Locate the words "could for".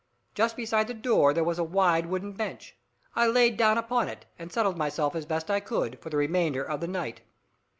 5.59-6.09